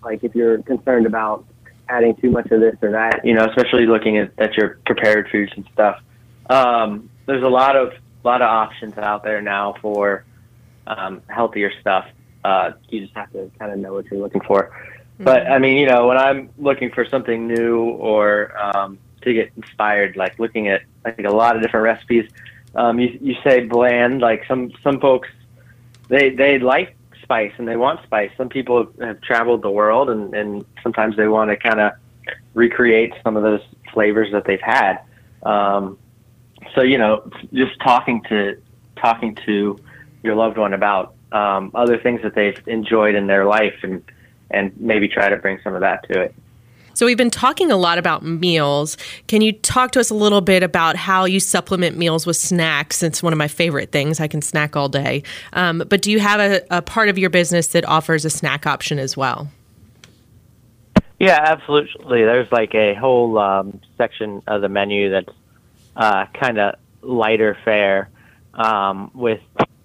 [0.03, 1.45] like if you're concerned about
[1.89, 5.29] adding too much of this or that, you know, especially looking at, at your prepared
[5.31, 6.01] foods and stuff.
[6.49, 7.93] Um, there's a lot of
[8.25, 10.25] lot of options out there now for
[10.87, 12.07] um, healthier stuff.
[12.45, 14.71] Uh, you just have to kind of know what you're looking for.
[15.15, 15.25] Mm-hmm.
[15.25, 19.53] But I mean, you know, when I'm looking for something new or um, to get
[19.57, 22.31] inspired, like looking at I think a lot of different recipes,
[22.75, 24.21] um, you you say bland.
[24.21, 25.29] Like some some folks,
[26.09, 28.31] they they like spice and they want spice.
[28.37, 31.93] Some people have traveled the world and and sometimes they want to kind of
[32.55, 35.01] recreate some of those flavors that they've had.
[35.43, 35.99] Um,
[36.75, 38.61] so you know, just talking to
[38.97, 39.79] talking to
[40.23, 44.03] your loved one about um, other things that they've enjoyed in their life and
[44.51, 46.35] and maybe try to bring some of that to it.
[46.95, 48.97] So, we've been talking a lot about meals.
[49.27, 53.03] Can you talk to us a little bit about how you supplement meals with snacks?
[53.03, 54.21] It's one of my favorite things.
[54.21, 55.23] I can snack all day.
[55.53, 58.67] Um, but do you have a, a, part of your business that offers a snack
[58.67, 59.51] option as well?
[61.19, 62.25] Yeah, absolutely.
[62.25, 65.37] There's like a whole um, section of the menu that's
[65.97, 68.11] uh, kind of lighter fare
[68.55, 69.41] um, with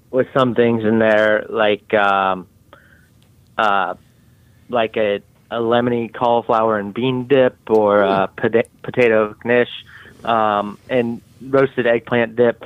[0.10, 2.48] with some things in there like um,
[3.58, 3.96] uh,
[4.70, 9.70] like a a lemony cauliflower and bean dip or a pota- potato knish
[10.26, 12.64] um, and roasted eggplant dip.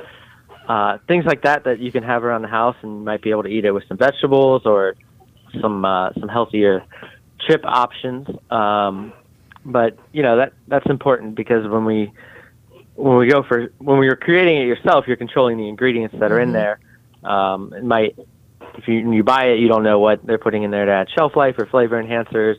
[0.68, 3.30] Uh, things like that that you can have around the house and you might be
[3.30, 4.94] able to eat it with some vegetables or
[5.60, 6.84] some uh, some healthier
[7.46, 8.28] chip options.
[8.50, 9.12] Um,
[9.64, 12.12] but you know that that's important because when we
[12.94, 16.40] when we go for when you're creating it yourself, you're controlling the ingredients that are
[16.40, 16.78] in there.
[17.24, 18.16] Um, it might
[18.74, 21.08] if you you buy it, you don't know what they're putting in there to add
[21.10, 22.56] shelf life or flavor enhancers,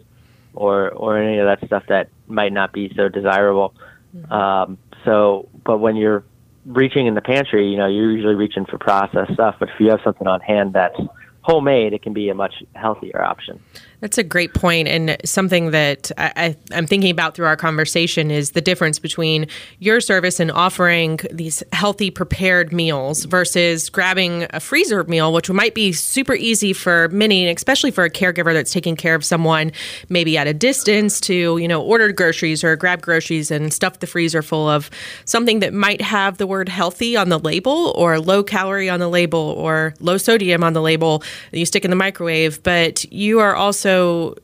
[0.54, 3.74] or or any of that stuff that might not be so desirable.
[4.30, 6.24] Um, so, but when you're
[6.66, 9.56] reaching in the pantry, you know, you're usually reaching for processed stuff.
[9.60, 11.00] But if you have something on hand that's
[11.42, 13.62] homemade, it can be a much healthier option.
[14.04, 18.52] That's a great point, and something that I, am thinking about through our conversation is
[18.52, 19.48] the difference between
[19.80, 25.74] your service and offering these healthy prepared meals versus grabbing a freezer meal, which might
[25.74, 29.72] be super easy for many, and especially for a caregiver that's taking care of someone
[30.10, 34.08] maybe at a distance to you know order groceries or grab groceries and stuff the
[34.08, 34.89] freezer full of
[35.24, 39.08] something that might have the word healthy on the label or low calorie on the
[39.08, 43.56] label or low sodium on the label you stick in the microwave, but you are
[43.56, 43.92] also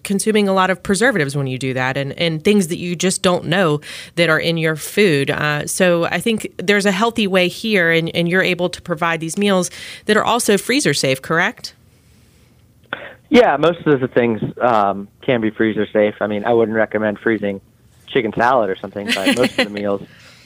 [0.04, 3.22] consuming a lot of preservatives when you do that and, and things that you just
[3.22, 3.82] don't know
[4.16, 5.32] that are in your food.
[5.32, 9.20] Uh, so I think there's a healthy way here, and, and you're able to provide
[9.20, 9.70] these meals
[10.06, 11.74] that are also freezer safe, correct?
[13.30, 16.16] Yeah, most of the things um, can be freezer safe.
[16.20, 17.62] I mean, I wouldn't recommend freezing
[18.08, 20.02] chicken salad or something, but most of the meals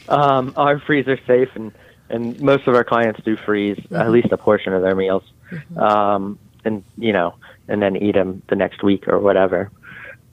[0.09, 1.71] um, are freezer safe, and
[2.09, 3.95] and most of our clients do freeze mm-hmm.
[3.95, 5.23] at least a portion of their meals.
[5.49, 5.79] Mm-hmm.
[5.79, 7.35] Um, and you know,
[7.67, 9.71] and then eat them the next week or whatever.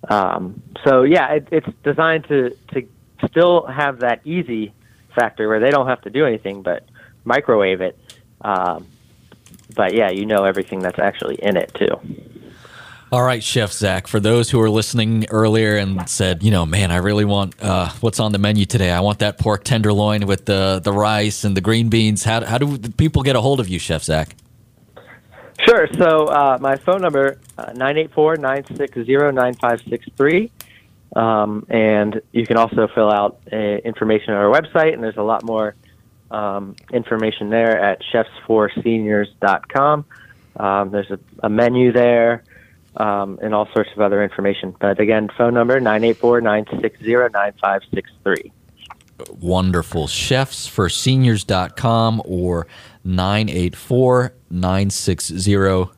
[0.08, 2.86] Um, so yeah, it, it's designed to to
[3.28, 4.72] still have that easy
[5.14, 6.88] factor where they don't have to do anything but
[7.24, 7.98] microwave it.
[8.40, 8.86] Um,
[9.74, 12.00] but yeah, you know everything that's actually in it too.
[13.12, 14.06] All right, Chef Zach.
[14.06, 17.88] For those who were listening earlier and said, you know, man, I really want uh,
[18.00, 18.92] what's on the menu today.
[18.92, 22.22] I want that pork tenderloin with the the rice and the green beans.
[22.22, 24.36] How how do people get a hold of you, Chef Zach?
[25.66, 25.88] Sure.
[25.98, 30.06] So uh, my phone number uh, nine eight four nine six zero nine five six
[30.16, 30.50] three,
[31.14, 35.22] um, and you can also fill out uh, information on our website, and there's a
[35.22, 35.74] lot more
[36.30, 40.04] um, information there at chefsforseniors.com.
[40.56, 42.44] Um, there's a, a menu there
[42.96, 44.76] um, and all sorts of other information.
[44.78, 48.52] But again, phone number nine eight four nine six zero nine five six three.
[49.40, 50.06] Wonderful.
[50.06, 52.68] Chefsforseniors.com or
[53.04, 55.90] 984 960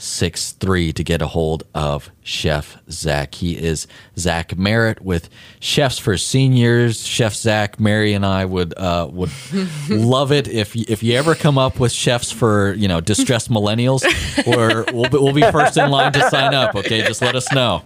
[0.00, 3.34] 9563 to get a hold of Chef Zach.
[3.34, 3.86] He is
[4.16, 5.28] Zach Merritt with
[5.60, 7.06] Chefs for Seniors.
[7.06, 9.30] Chef Zach, Mary, and I would uh, would
[9.90, 14.02] love it if if you ever come up with chefs for you know distressed millennials,
[14.46, 16.74] or we'll be, we'll be first in line to sign up.
[16.74, 17.84] Okay, just let us know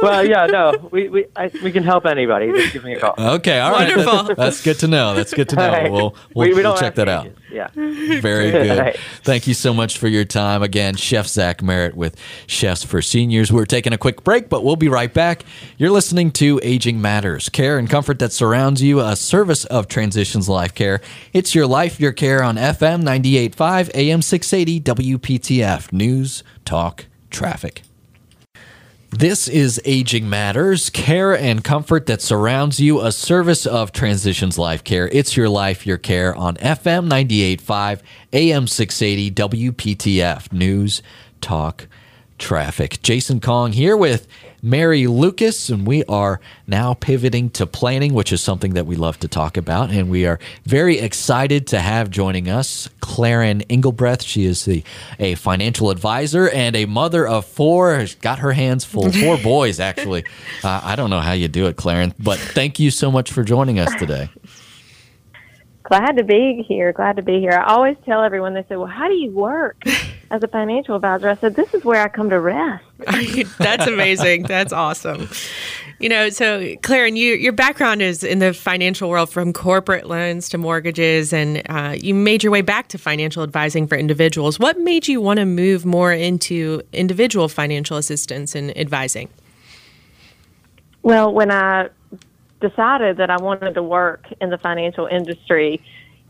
[0.00, 2.50] well, yeah, no, we we I, we can help anybody.
[2.52, 3.14] Just give me a call.
[3.18, 3.96] Okay, all right.
[3.96, 4.22] Wonderful.
[4.24, 5.14] That's, that's good to know.
[5.14, 5.68] That's good to know.
[5.68, 5.90] Right.
[5.90, 7.28] We'll we'll, we, we we'll check that out.
[7.58, 7.68] Yeah.
[8.20, 8.78] Very good.
[8.78, 8.96] right.
[9.22, 10.62] Thank you so much for your time.
[10.62, 12.16] Again, Chef Zach Merritt with
[12.46, 13.52] Chefs for Seniors.
[13.52, 15.44] We're taking a quick break, but we'll be right back.
[15.76, 20.48] You're listening to Aging Matters, care and comfort that surrounds you, a service of Transitions
[20.48, 21.00] Life Care.
[21.32, 27.82] It's your life, your care on FM 98.5, AM 680, WPTF, News, Talk, Traffic.
[29.10, 34.84] This is Aging Matters, care and comfort that surrounds you, a service of Transitions Life
[34.84, 35.08] Care.
[35.08, 38.02] It's your life, your care on FM 98.5,
[38.34, 41.02] AM 680, WPTF, News,
[41.40, 41.86] Talk,
[42.36, 43.00] Traffic.
[43.02, 44.28] Jason Kong here with
[44.62, 49.18] Mary Lucas, and we are now pivoting to planning, which is something that we love
[49.20, 49.90] to talk about.
[49.90, 54.22] And we are very excited to have joining us Claren Engelbrecht.
[54.22, 54.82] She is the
[55.18, 57.94] a financial advisor and a mother of four.
[57.94, 60.24] has Got her hands full, four boys actually.
[60.64, 63.42] Uh, I don't know how you do it, Claren, but thank you so much for
[63.42, 64.28] joining us today.
[65.88, 66.92] Glad to be here.
[66.92, 67.52] Glad to be here.
[67.52, 69.82] I always tell everyone, they say, well, how do you work
[70.30, 71.30] as a financial advisor?
[71.30, 72.84] I said, this is where I come to rest.
[73.58, 74.42] That's amazing.
[74.42, 75.30] That's awesome.
[75.98, 80.50] You know, so Claren, you, your background is in the financial world from corporate loans
[80.50, 84.58] to mortgages, and uh, you made your way back to financial advising for individuals.
[84.58, 89.30] What made you want to move more into individual financial assistance and advising?
[91.02, 91.88] Well, when I
[92.60, 95.80] decided that I wanted to work in the financial industry,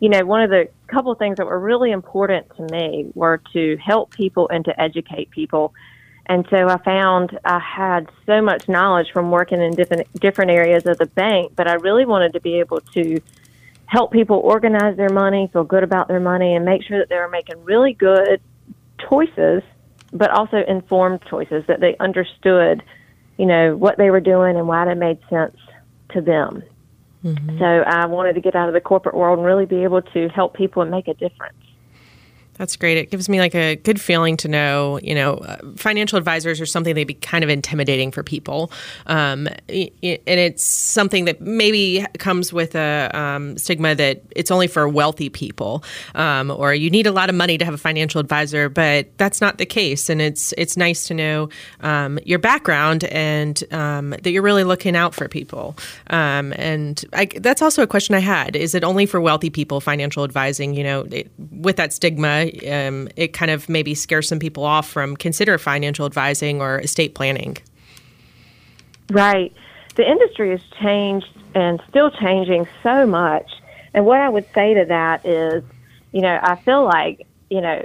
[0.01, 3.41] you know, one of the couple of things that were really important to me were
[3.53, 5.75] to help people and to educate people.
[6.27, 10.87] And so I found I had so much knowledge from working in different different areas
[10.87, 13.21] of the bank, but I really wanted to be able to
[13.87, 17.17] help people organize their money, feel good about their money, and make sure that they
[17.17, 18.41] were making really good
[19.09, 19.63] choices,
[20.13, 22.83] but also informed choices that they understood,
[23.39, 25.57] you know, what they were doing and why it made sense
[26.11, 26.63] to them.
[27.25, 27.59] Mm-hmm.
[27.59, 30.29] So I wanted to get out of the corporate world and really be able to
[30.29, 31.57] help people and make a difference.
[32.59, 32.99] That's great.
[32.99, 36.67] It gives me like a good feeling to know, you know, uh, financial advisors are
[36.67, 38.73] something they'd be kind of intimidating for people,
[39.07, 39.91] um, and
[40.27, 45.85] it's something that maybe comes with a um, stigma that it's only for wealthy people,
[46.17, 48.69] um, or you need a lot of money to have a financial advisor.
[48.69, 51.49] But that's not the case, and it's it's nice to know
[51.81, 55.77] um, your background and um, that you're really looking out for people.
[56.11, 59.81] Um, and I, that's also a question I had: Is it only for wealthy people
[59.81, 60.75] financial advising?
[60.75, 64.89] You know, it, with that stigma um, it kind of maybe scares some people off
[64.89, 67.57] from consider financial advising or estate planning.
[69.11, 69.53] Right.
[69.97, 73.51] The industry has changed and still changing so much.
[73.95, 75.65] And what I would say to that is,
[76.13, 77.85] you know, I feel like, you know,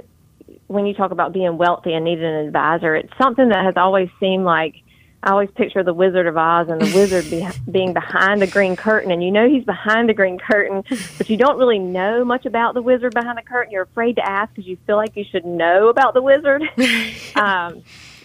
[0.66, 4.10] when you talk about being wealthy and needing an advisor, it's something that has always
[4.20, 4.76] seemed like
[5.24, 8.76] I always picture the Wizard of Oz and the wizard be, being behind the green
[8.76, 10.84] curtain, and you know he's behind the green curtain,
[11.16, 13.72] but you don't really know much about the wizard behind the curtain.
[13.72, 16.62] You're afraid to ask because you feel like you should know about the wizard.
[17.36, 17.82] um,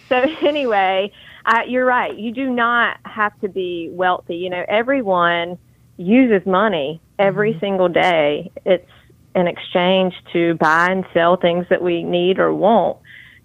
[0.10, 1.14] so anyway,
[1.46, 2.18] I, you're right.
[2.18, 4.36] You do not have to be wealthy.
[4.36, 5.58] You know, everyone
[5.96, 7.60] uses money every mm-hmm.
[7.62, 8.52] single day.
[8.66, 8.92] It's
[9.36, 12.98] an exchange to buy and sell things that we need or want.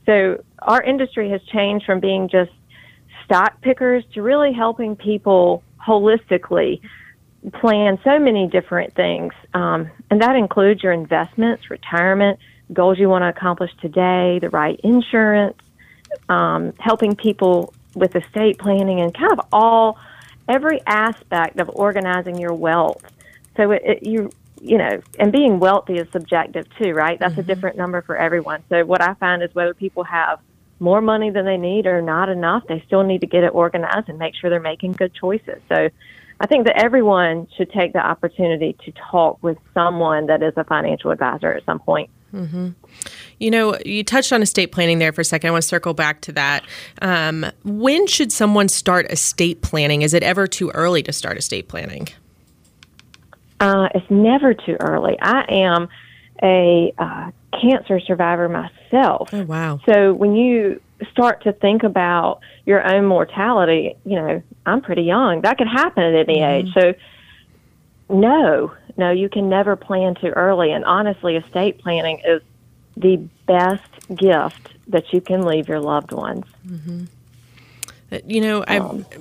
[0.06, 2.50] So our industry has changed from being just
[3.24, 6.80] stock pickers to really helping people holistically
[7.52, 9.34] plan so many different things.
[9.52, 12.38] Um, and that includes your investments, retirement,
[12.72, 15.58] goals you want to accomplish today, the right insurance,
[16.28, 19.98] um, helping people with estate planning, and kind of all
[20.48, 23.04] every aspect of organizing your wealth.
[23.56, 27.18] So it, it, you you know, and being wealthy is subjective too, right?
[27.18, 27.40] That's mm-hmm.
[27.40, 28.62] a different number for everyone.
[28.70, 30.40] So what I find is whether people have
[30.80, 34.08] more money than they need or not enough, they still need to get it organized
[34.08, 35.60] and make sure they're making good choices.
[35.68, 35.88] So
[36.40, 40.64] I think that everyone should take the opportunity to talk with someone that is a
[40.64, 42.10] financial advisor at some point.
[42.34, 42.70] Mm-hmm.
[43.38, 45.48] You know, you touched on estate planning there for a second.
[45.48, 46.64] I want to circle back to that.
[47.00, 50.02] Um, when should someone start estate planning?
[50.02, 52.08] Is it ever too early to start estate planning?
[53.60, 55.16] Uh, it's never too early.
[55.20, 55.88] I am
[56.42, 57.30] a uh,
[57.60, 59.30] cancer survivor myself.
[59.32, 59.80] Oh, wow.
[59.86, 60.80] So when you
[61.10, 65.42] start to think about your own mortality, you know, I'm pretty young.
[65.42, 66.68] That could happen at any mm-hmm.
[66.68, 66.74] age.
[66.74, 66.94] So,
[68.08, 70.72] no, no, you can never plan too early.
[70.72, 72.42] And honestly, estate planning is
[72.96, 73.16] the
[73.46, 76.44] best gift that you can leave your loved ones.
[76.66, 77.04] Mm-hmm.
[78.26, 79.18] You know, um, I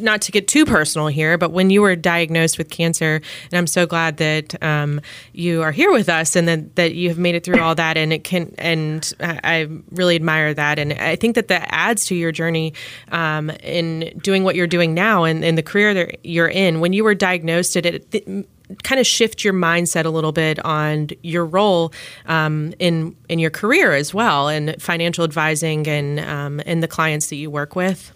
[0.00, 3.20] not to get too personal here, but when you were diagnosed with cancer,
[3.50, 5.00] and I'm so glad that um,
[5.32, 7.96] you are here with us and that, that you have made it through all that,
[7.96, 12.14] and it can, and I really admire that, and I think that that adds to
[12.14, 12.74] your journey
[13.10, 16.80] um, in doing what you're doing now and in the career that you're in.
[16.80, 18.46] When you were diagnosed, it th-
[18.82, 21.92] kind of shift your mindset a little bit on your role
[22.26, 27.28] um, in in your career as well, and financial advising and um, and the clients
[27.28, 28.12] that you work with?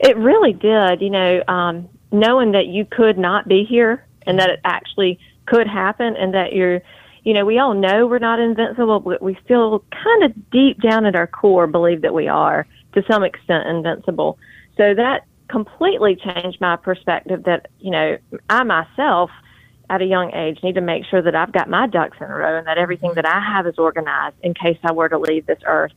[0.00, 1.02] It really did.
[1.02, 5.66] You know, um, knowing that you could not be here and that it actually could
[5.66, 6.80] happen and that you're,
[7.22, 11.04] you know, we all know we're not invincible, but we still kind of deep down
[11.04, 14.38] at our core believe that we are to some extent invincible.
[14.76, 18.16] So that completely changed my perspective that, you know,
[18.48, 19.30] I myself
[19.90, 22.34] at a young age need to make sure that I've got my ducks in a
[22.34, 25.46] row and that everything that I have is organized in case I were to leave
[25.46, 25.92] this earth.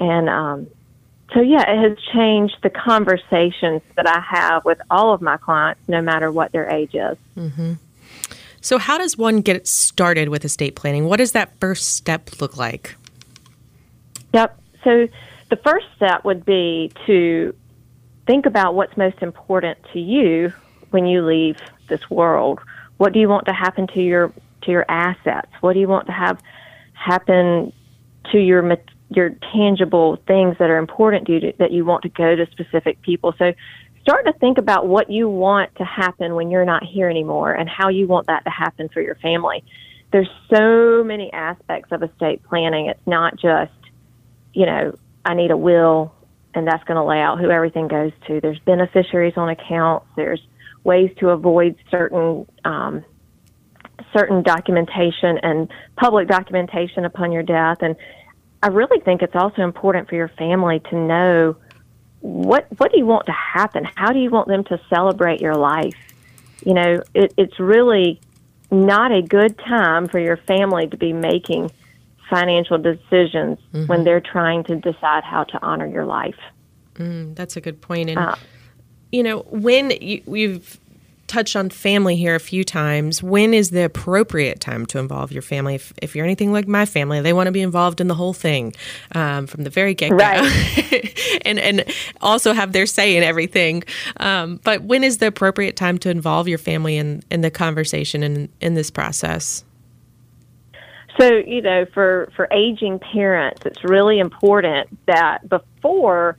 [0.00, 0.66] And um,
[1.34, 5.80] so yeah, it has changed the conversations that I have with all of my clients,
[5.88, 7.16] no matter what their age is.
[7.36, 7.74] Mm-hmm.
[8.60, 11.06] So, how does one get started with estate planning?
[11.06, 12.96] What does that first step look like?
[14.34, 14.58] Yep.
[14.84, 15.08] So,
[15.50, 17.54] the first step would be to
[18.26, 20.52] think about what's most important to you
[20.90, 21.58] when you leave
[21.88, 22.60] this world.
[22.96, 25.50] What do you want to happen to your to your assets?
[25.60, 26.40] What do you want to have
[26.92, 27.72] happen
[28.32, 28.62] to your
[29.10, 32.46] your tangible things that are important to you to, that you want to go to
[32.50, 33.34] specific people.
[33.38, 33.52] So
[34.02, 37.68] start to think about what you want to happen when you're not here anymore and
[37.68, 39.64] how you want that to happen for your family.
[40.12, 42.86] There's so many aspects of estate planning.
[42.86, 43.72] It's not just,
[44.52, 44.94] you know,
[45.24, 46.12] I need a will
[46.56, 48.40] and that's going to lay out who everything goes to.
[48.40, 50.06] There's beneficiaries on accounts.
[50.16, 50.40] There's
[50.84, 53.04] ways to avoid certain um,
[54.16, 57.78] certain documentation and public documentation upon your death.
[57.82, 57.94] And
[58.62, 61.56] I really think it's also important for your family to know
[62.20, 63.84] what what do you want to happen?
[63.94, 65.94] How do you want them to celebrate your life?
[66.64, 68.20] You know, it, it's really
[68.70, 71.70] not a good time for your family to be making
[72.28, 73.86] financial decisions mm-hmm.
[73.86, 76.38] when they're trying to decide how to honor your life.
[76.94, 78.10] Mm, that's a good point.
[78.10, 78.34] And uh,
[79.12, 80.80] you know, when you, you've
[81.26, 83.22] touched on family here a few times.
[83.22, 85.74] When is the appropriate time to involve your family?
[85.74, 88.32] If, if you're anything like my family, they want to be involved in the whole
[88.32, 88.74] thing
[89.14, 91.40] um, from the very get go, right.
[91.44, 91.84] and and
[92.20, 93.84] also have their say in everything.
[94.18, 98.22] Um, but when is the appropriate time to involve your family in in the conversation
[98.22, 99.64] and in this process?
[101.18, 106.36] So you know, for for aging parents, it's really important that before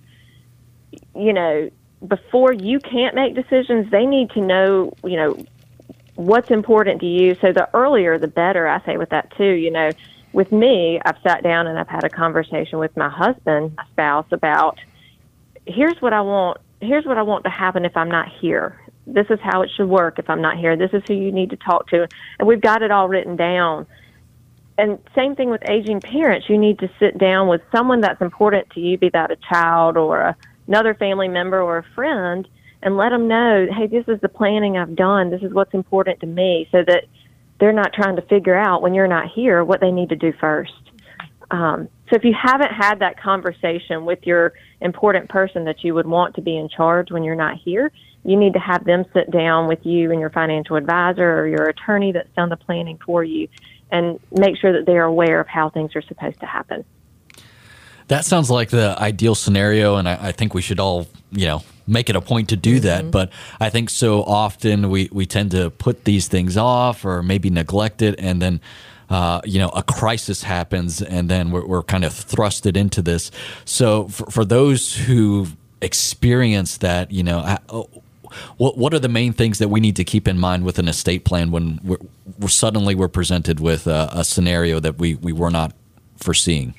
[1.16, 1.70] you know
[2.06, 5.46] before you can't make decisions, they need to know, you know,
[6.16, 7.36] what's important to you.
[7.36, 8.68] So the earlier, the better.
[8.68, 9.54] I say with that too.
[9.54, 9.92] You know,
[10.34, 14.28] with me, I've sat down and I've had a conversation with my husband, my spouse,
[14.32, 14.80] about
[15.66, 16.60] here's what I want.
[16.82, 18.80] Here's what I want to happen if I'm not here.
[19.08, 20.76] This is how it should work if I'm not here.
[20.76, 23.88] This is who you need to talk to, and we've got it all written down.
[24.78, 26.48] And same thing with aging parents.
[26.50, 29.98] You need to sit down with someone that's important to you, be that a child
[29.98, 30.38] or a
[30.68, 32.48] another family member or a friend
[32.84, 35.30] and let them know, hey, this is the planning I've done.
[35.30, 37.06] This is what's important to me, so that
[37.60, 40.32] they're not trying to figure out when you're not here what they need to do
[40.40, 40.74] first.
[41.50, 46.06] Um, so if you haven't had that conversation with your important person that you would
[46.06, 47.92] want to be in charge when you're not here,
[48.24, 51.70] you need to have them sit down with you and your financial advisor or your
[51.70, 53.48] attorney that's done the planning for you
[53.92, 56.84] and make sure that they're aware of how things are supposed to happen.
[58.08, 61.64] That sounds like the ideal scenario, and I, I, think we should all, you know,
[61.88, 62.86] make it a point to do mm-hmm.
[62.86, 63.12] that.
[63.12, 67.50] But I think so often we, we tend to put these things off or maybe
[67.50, 68.62] neglect it, and then,
[69.10, 73.30] uh, you know, a crisis happens, and then we're, we're kind of thrusted into this.
[73.66, 75.48] So for, for those who
[75.82, 77.90] experience that, you know, oh,
[78.58, 80.88] what what are the main things that we need to keep in mind with an
[80.88, 81.98] estate plan when we're,
[82.40, 85.74] we're suddenly we're presented with a, a scenario that we, we were not
[86.18, 86.74] foreseeing?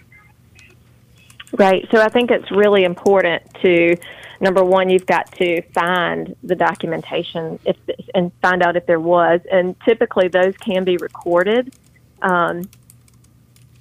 [1.52, 1.86] Right.
[1.90, 3.96] So I think it's really important to
[4.40, 7.76] number one, you've got to find the documentation if
[8.14, 11.74] and find out if there was, and typically those can be recorded.
[12.22, 12.68] Um,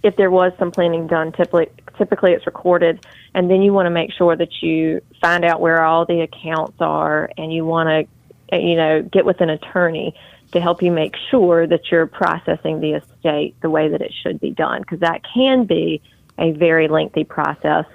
[0.04, 3.90] if there was some planning done, typically typically it's recorded, and then you want to
[3.90, 8.08] make sure that you find out where all the accounts are, and you want
[8.52, 10.16] to, you know, get with an attorney
[10.52, 14.40] to help you make sure that you're processing the estate the way that it should
[14.40, 16.02] be done, because that can be
[16.40, 17.86] a very lengthy process,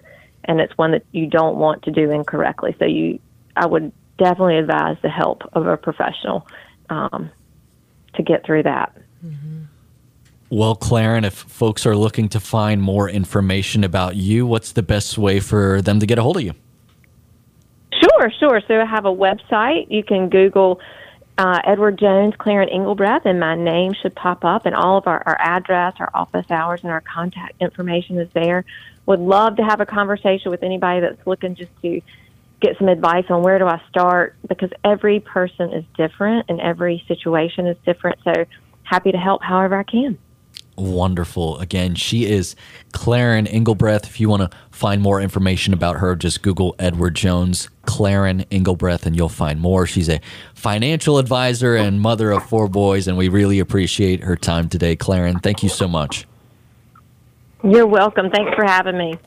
[0.44, 2.74] and it's one that you don't want to do incorrectly.
[2.78, 3.18] So you,
[3.56, 6.46] I would definitely advise the help of a professional
[6.90, 7.30] um,
[8.14, 8.96] to get through that.
[9.24, 9.62] Mm-hmm.
[10.50, 15.16] Well, Claren, if folks are looking to find more information about you, what's the best
[15.16, 16.52] way for them to get a hold of you?
[18.02, 18.60] Sure, sure.
[18.68, 19.86] So I have a website.
[19.90, 20.78] You can Google
[21.42, 25.20] uh, Edward Jones, Claren Engelbreth, and my name should pop up, and all of our,
[25.26, 28.64] our address, our office hours, and our contact information is there.
[29.06, 32.00] Would love to have a conversation with anybody that's looking just to
[32.60, 37.02] get some advice on where do I start because every person is different and every
[37.08, 38.20] situation is different.
[38.22, 38.44] So
[38.84, 40.16] happy to help however I can
[40.76, 41.58] wonderful.
[41.58, 42.56] Again, she is
[42.92, 44.04] Claren Engelbreth.
[44.04, 49.06] If you want to find more information about her, just Google Edward Jones, Claren Engelbreth,
[49.06, 49.86] and you'll find more.
[49.86, 50.20] She's a
[50.54, 54.96] financial advisor and mother of four boys, and we really appreciate her time today.
[54.96, 56.26] Claren, thank you so much.
[57.64, 58.30] You're welcome.
[58.30, 59.18] Thanks for having me.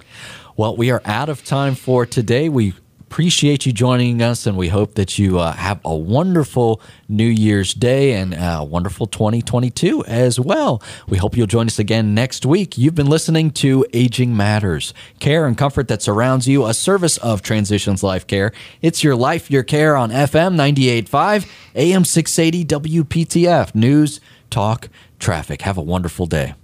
[0.58, 2.50] Well, we are out of time for today.
[2.50, 2.74] We
[3.08, 7.74] appreciate you joining us, and we hope that you uh, have a wonderful New Year's
[7.74, 10.82] Day and a wonderful 2022 as well.
[11.08, 12.78] We hope you'll join us again next week.
[12.78, 17.42] You've been listening to Aging Matters, care and comfort that surrounds you, a service of
[17.42, 18.52] Transitions Life Care.
[18.82, 22.66] It's your life, your care on FM 98.5, AM 680
[23.04, 23.76] WPTF.
[23.76, 24.90] News, talk,
[25.20, 25.62] traffic.
[25.62, 26.56] Have a wonderful day.